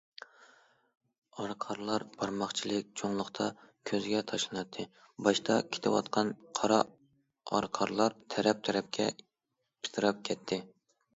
ئارقارلار 1.41 2.05
بارماقچىلىك 2.13 2.87
چوڭلۇقتا 3.01 3.49
كۆزگە 3.91 4.21
تاشلىناتتى، 4.31 4.85
باشتا 5.27 5.57
كېتىۋاتقان 5.77 6.33
قارا 6.61 6.81
ئارقارلار 7.59 8.17
تەرەپ- 8.35 8.65
تەرەپكە 8.69 9.11
پىتىراپ 9.19 10.25
كەتتى. 10.31 10.59